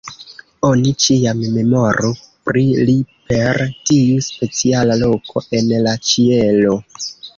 Oni 0.67 0.93
ĉiam 1.03 1.43
memoru 1.57 2.09
pri 2.49 2.63
li 2.89 2.95
per 3.33 3.61
tiu 3.91 4.25
speciala 4.29 4.97
loko 5.03 5.45
en 5.61 5.71
la 5.89 5.95
ĉielo. 6.11 6.75